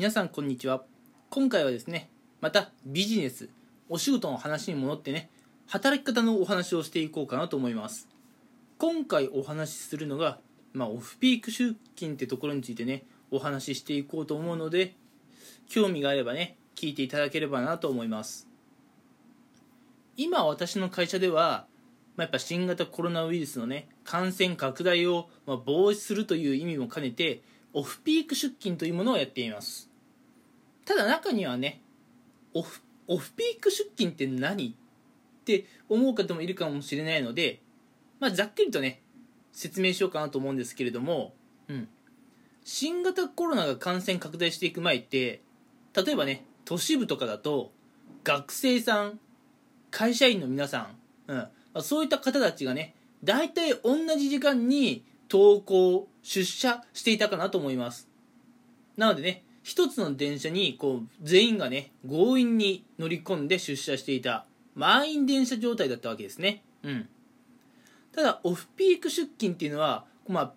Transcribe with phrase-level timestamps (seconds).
[0.00, 0.82] 皆さんこんにちは。
[1.28, 2.08] 今回はですね
[2.40, 3.50] またビジネス
[3.90, 5.28] お仕事の話に戻ってね
[5.66, 8.08] 働き方のお話をしていこうかなと思います。
[8.78, 10.38] 今回お話しするのが、
[10.72, 14.94] まあ、オフピーク出勤ってところについてねお話ししていこうと思うので
[15.68, 18.48] 興味があればね聞いていただければなと思います。
[20.16, 21.66] 今私の会社では、
[22.16, 27.42] まあ、やっぱ新型コロナウイルスのね感染拡大を、防止するという意味も兼ねて
[27.74, 29.89] オフピーク出勤というものをやっています。
[30.84, 31.80] ただ中にはね
[32.54, 37.60] オフオフピーク出勤って何って思う方もいるかもしれないので、
[38.20, 39.02] まあ、ざっくりとね
[39.52, 41.34] 説明しようかなと思うんですけれども、
[41.68, 41.88] うん、
[42.64, 45.42] 新型コロナが感染拡大していく前って
[45.94, 47.72] 例えばね都市部とかだと
[48.22, 49.18] 学生さん
[49.90, 50.82] 会社員の皆さ
[51.28, 51.36] ん、うん。
[51.36, 52.94] まあ、そういった方たちがね
[53.24, 58.08] 大体同じ時間に登校出社していたかなと思います。
[58.96, 66.62] なのでね一つの電車にこう全員がね強引に乗り込んで出社していた満員電車状態だったわけですね。
[66.82, 67.08] うん。
[68.12, 70.52] ただオフピーク出勤っていうのはまあ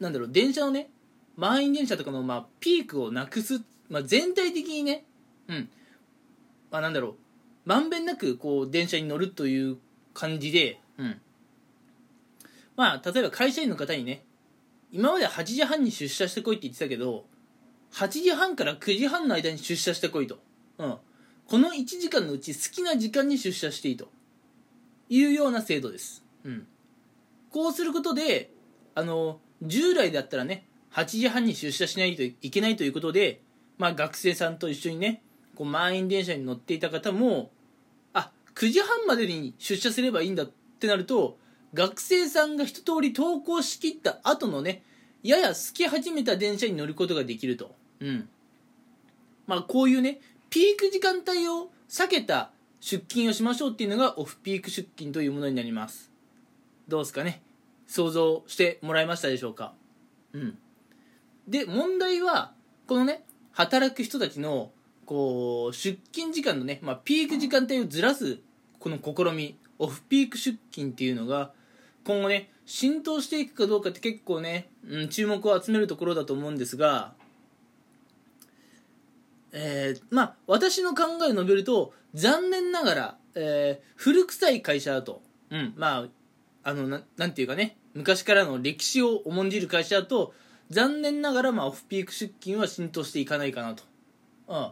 [0.00, 0.90] なんだろう電車のね
[1.36, 5.04] 満員電車とかのまあピークをなくす、まあ、全体的にね
[5.48, 5.68] うん。
[6.70, 7.14] まあなんだろう
[7.64, 9.78] まんべんなくこう電車に乗るという
[10.14, 11.20] 感じでうん。
[12.76, 14.24] まあ例えば会社員の方にね
[14.90, 17.24] 今まで8時半に出社してこいって言ってたけど
[17.92, 20.38] 8時半から9時半の間に出社してこいと、
[20.78, 20.96] うん、
[21.46, 24.08] この1時間のうち好きな時間に出社していいと。
[25.08, 26.66] いうような制度です、うん、
[27.50, 28.50] こうすることで
[28.94, 33.40] あの従来だったらね8時半に出社しないといけないということで、
[33.78, 35.22] まあ、学生さんと一緒にね
[35.54, 37.50] こう満員電車に乗っていた方も
[38.12, 41.38] あ9時半までに出社すればいいんだってなると
[41.74, 44.82] 学生さんが一通り登校しきった後のね
[45.22, 47.74] やや好き始めた電車に乗ることができると。
[48.00, 48.28] うん。
[49.46, 56.10] まあこういうね、ピーク時間帯を避けた出勤をしましょうっていうのがオフピーク出勤というものになります。
[56.86, 57.42] どうですかね
[57.86, 59.72] 想像してもらえましたでしょうか
[60.32, 60.58] うん。
[61.48, 62.52] で、問題は、
[62.86, 64.70] このね、働く人たちの、
[65.06, 68.38] こう、出勤時間のね、まあ、ピーク時間帯をずらす、
[68.78, 71.52] この試み、オフピーク出勤っていうのが、
[72.08, 77.12] 今後ね、浸透していくかどうかって結構ね、うん、注目を集めるところだと思うんですが、
[79.52, 85.20] えー、まあ、私の考えを述べると、残念ながら、えー、古臭い会社だと、
[85.50, 86.06] うん、ま
[86.64, 90.32] あ、あの、ななんていうかね、昔からの歴史を重んじる会社だと、
[90.70, 93.82] 残念ながら、まあ、オフピーク出勤は浸透していかないかなと。
[94.48, 94.70] うん。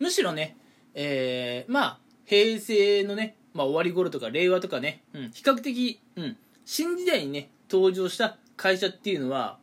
[0.00, 0.56] むしろね、
[0.94, 6.36] えー、まあ、平成のね、まあ、終わり頃とか令和とかね、うん、比較的、うん、
[6.70, 7.48] 新時代にね。
[7.70, 9.58] 登場した会社っていうのは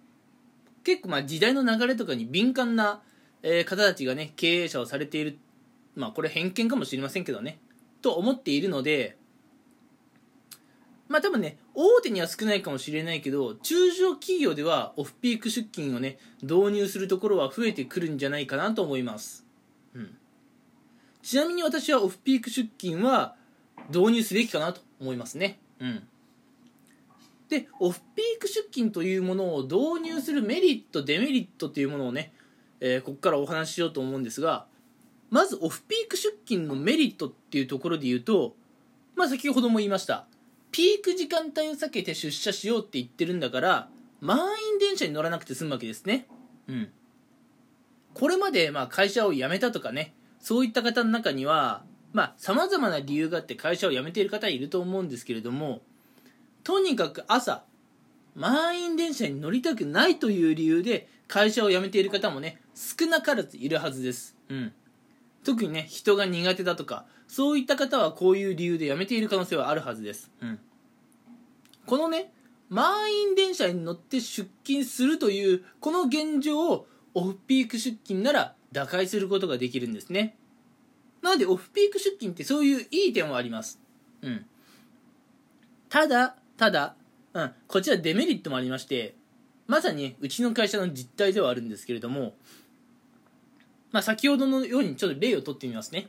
[0.84, 3.02] 結構まあ時代の流れとかに敏感な、
[3.44, 5.38] え方たちがね経営者をされている。
[5.96, 7.60] まあこれ偏見かもしれませんけどね。
[8.02, 9.18] と思っているので
[11.08, 19.46] まあ多分ね大手には少ないかもしれないけど中小企業ではオフピーク出勤をね導入するところは増えてくるんじゃないかなと思います、
[19.94, 20.18] うん、
[21.22, 23.36] ちなみに私はオフピーク出勤は
[23.90, 25.60] 導入すべきかなと思いますね。
[25.80, 26.08] うん。
[27.50, 32.33] でオフピーク出勤というものを導入するメリットデメリットというものをね、
[32.79, 34.66] えー、ここからお話ししようと思うんですが
[35.29, 38.56] まずオフピーク出勤のメリットっていうところで言うと
[39.16, 40.25] まあ先ほども言いました
[40.72, 43.89] ピーク時間帯を避けて出社しようって言ってるんだから
[44.22, 44.39] 満
[44.73, 46.27] 員電車に乗らなくて済むわけですね。
[46.67, 46.89] うん。
[48.13, 51.83] これまでまあ会社を辞めたとかねそういった方の中には
[52.13, 55.81] まあ様々な理由があって会社を辞めている方いると思うんですけれども
[56.66, 57.64] とにかく朝、
[58.36, 64.36] 満員電車に乗りたくないという理由で会社を辞めている方もね、少なからずいるはずです。
[64.50, 64.74] うん。
[65.44, 70.31] 特にね、人が苦手だとか、そういった方はこういう理由で辞めている可能性はあるはずです。
[70.42, 70.59] うん。
[71.86, 72.34] このね、
[72.70, 80.36] 満員電車に乗って出勤するという、この現状をオフピーク出勤なら打開することができるんですね。
[81.22, 83.80] なので、オフピーク出勤ってそういういい点はあります。
[84.24, 84.48] うん。
[85.89, 86.96] ただ、ただ、
[87.34, 89.16] うん、こちらデメリットもありまして、
[89.68, 92.36] まさにうちの会社の実態ではあるんですけれども、
[93.92, 96.07] まあ、先ほどのようにちょっと例をとってみますね。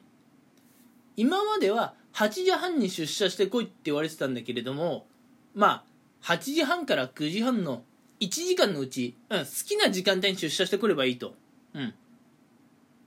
[1.17, 5.07] 今までは8時半に出社してこいって言われてたんだけれども、
[5.55, 5.85] ま
[6.23, 7.83] あ、8時半から9時半の
[8.21, 11.35] 1時間のうち、うん、好きな時間帯に出社してこればいいと。
[11.75, 11.95] うん。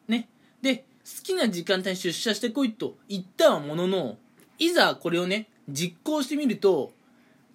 [0.07, 0.29] ね。
[0.61, 0.83] で、好
[1.23, 4.17] きな時間帯に出社してこいと言ったはものの、
[4.57, 6.93] いざこれをね、実行してみると、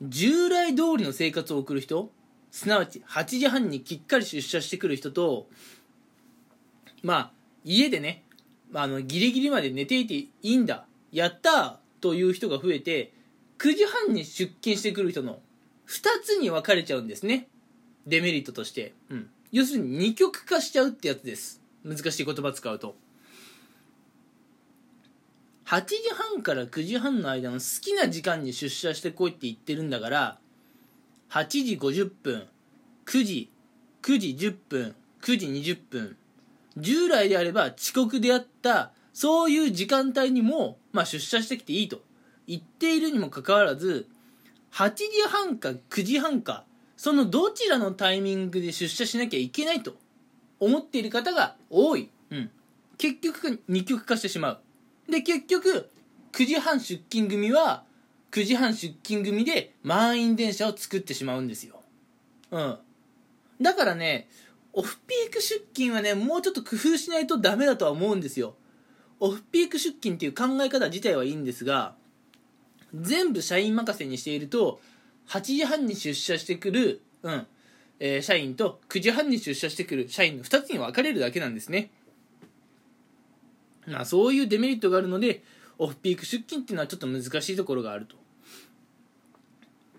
[0.02, 2.10] 従来通りの生活を送る人
[2.50, 5.48] すなわち8時半にきっかり出社してくる人と
[7.02, 7.30] まあ
[7.64, 8.24] 家でね
[8.74, 13.12] あのギリギリまで寝ていていいんだやったという人が増えて
[13.58, 15.38] 9時半に出勤してくる人の
[15.88, 17.48] 2つに分かれちゃうんですね。
[18.06, 21.62] デメリットとして、うん、要するに二極化しちゃうってやつです。
[21.84, 22.96] 難しい言葉使うと。
[25.66, 30.38] 8時半から9時半の間の好きな時間に出社してこいって言ってるんだから
[31.30, 32.46] 8時50分
[33.06, 33.50] 9時
[34.02, 36.16] 9時10分9時20分
[36.76, 42.00] 従来であれば遅刻であったそういう時間帯にも、まあ、出社してきていいと。
[42.46, 44.06] 言っているにもかかわらず
[44.72, 46.64] 8時半か9時半か
[46.96, 49.94] そのどちらのタイミングで出社しなきゃいけないと
[50.60, 52.50] 思っている方が多い、うん、
[52.98, 54.58] 結局二極化してしまう。
[55.08, 55.90] で結局
[56.32, 57.84] 9時半出勤組は
[58.32, 61.80] 9時半出勤組で満員電車を作ってしまうんですよ。
[62.50, 62.78] うん。
[63.60, 64.28] だからね
[64.72, 68.54] オフピーク出勤はねもうちょっと工夫しないとダメだとは思うんですよ。
[69.20, 71.94] オフピーク出勤っていう考え方自体はいいんですが
[72.94, 74.80] 全部社員任せにしていると
[75.28, 77.46] 8時半に出社してくる、うん
[78.00, 81.90] えー、社員と9時半に出社してくる社員の2つに分かれるだけなんですね。
[83.86, 85.42] まあ、そういうデメリットがあるので
[85.78, 88.16] オフピーク出勤っていうのはちょっと難しいところがあると。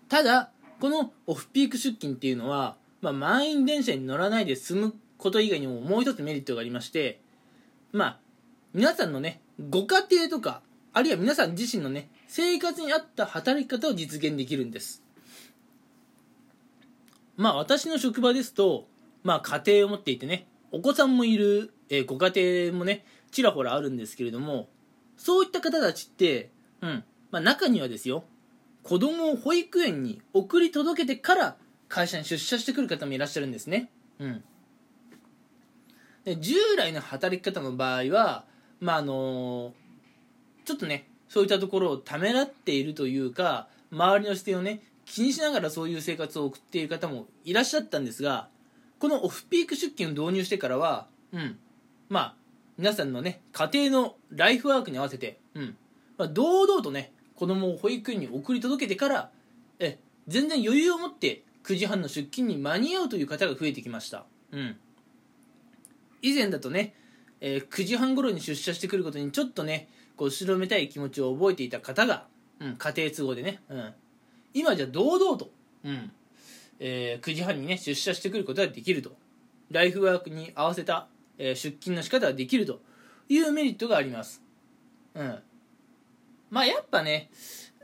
[0.10, 0.50] ただ
[0.80, 7.20] このオフピーク出勤っていうのは、まあ、満員電車に乗らないで済むこと以外にももう一つメリットがありまして
[7.92, 8.20] まあ
[8.74, 10.62] 皆さんのねご家庭とか
[10.94, 15.06] あるいは皆さん自身のね生活に合った働き方を実現できるんです
[17.38, 18.88] まあ私の職場ですと、
[19.24, 23.06] まあ家庭を持っていてね、お子さんもいる、えー、ご家庭もね、
[23.36, 24.70] ちらほらあるんですけれども、
[25.18, 26.52] そういった方たちって、
[26.82, 28.24] うん、まあ中にはですよ、
[28.84, 33.90] 子供を保育園に送り届けてから会社に出社してくる方もいらっしゃるんですね。
[34.20, 34.44] うん。
[36.24, 38.46] で従来の働き方の場合は、
[38.80, 39.74] まああの
[40.66, 48.50] ちょっとね、そういったところをためらっているというか、周りの視点をね、気にしながらそういう生活を送っている方もいらっしゃったんですが
[49.00, 51.58] このオフピーク出勤を導入してからは、うん、
[52.10, 52.36] まあ
[52.78, 55.78] 皆さんのね家庭のライフワークに合わせて、うん。
[56.18, 59.30] まあ、堂々とね子供を保育園に送り届けてから
[59.80, 64.78] え全然余裕を持って9時半の出勤に間に合うという方が増えてきました、うん、
[66.22, 66.94] 以前だとね、
[67.42, 72.28] えー、9時半頃に出社してくることにちょっとねこう後ろめたい気持ちを覚えていた方が、
[72.60, 73.94] うん、家庭都合でね、うん、
[74.54, 75.50] 今じゃ堂々と、
[75.84, 76.12] うん。
[76.80, 79.12] えー、9時半にね出社してくることができると。
[79.72, 81.08] ライフワークに合わせた、
[81.38, 82.82] えー、出勤の仕方ができると
[83.30, 84.42] いうメリットがあります。
[85.14, 85.40] うん。
[86.50, 87.30] まあやっぱね、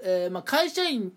[0.04, 1.12] えーまあ、会社員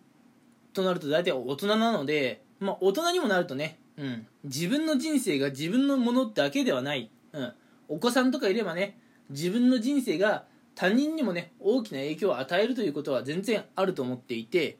[0.72, 7.52] となると大体大人なので、まあ、大人にもなるとね、うん、自分の人生が自分のものだけではない、うん、
[7.88, 8.98] お子さんとかいればね
[9.30, 10.44] 自分の人生が
[10.74, 14.78] 他人にもね大きな影響を与えるということは全然あると思っていて。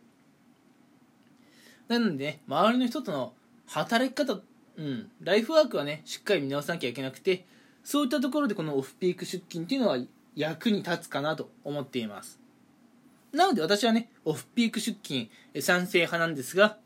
[1.88, 3.34] なのでね、周りの人との
[3.66, 4.40] 働き方、
[4.76, 7.46] うん、ライフワークはね、しっかり見直さなきゃいけなくて、
[7.84, 9.98] そういったところでこのオフピーク出勤っていうのは
[10.34, 12.40] 役に立つかなと思っています。
[13.32, 15.28] なので私はね、オフピーク出勤
[15.60, 16.78] 賛成派なんですが、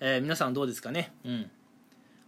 [0.00, 1.12] えー、皆さんどうですかね？
[1.24, 1.50] うん。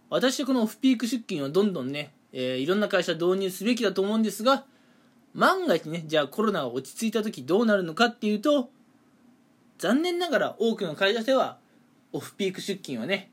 [0.09, 4.65] 私はこのオフピーク出勤をどんどんね、えー、いろんな会社導入すべきだと思うんですが、
[5.33, 8.69] 万が一ね、じゃあコロナが落ち着いた時どうなるのかっていうと、
[9.77, 11.57] 残念ながら多くの会社では
[12.11, 13.31] オフピーク出勤はね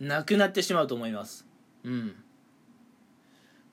[0.00, 1.46] なくなってしまうと思います。
[1.84, 2.14] うん。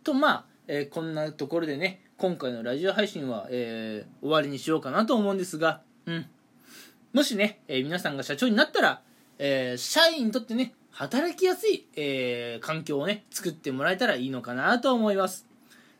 [0.03, 6.25] とまあ、えー、こんなところでね今回のラジオ配信は、えー、終わりにしようかなと思うんですが、うん、
[7.13, 9.01] もしね、えー、皆さんが社長になったら、
[9.39, 15.47] え社員にとってね働きやすい、え環境をね作ってもらえたらいいのかなと思います。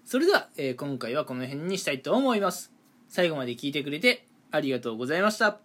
[0.05, 2.73] それでは、え今回はこの辺にしたいと思います。
[3.13, 5.62] 最後まで聞いてくれてありがとうございました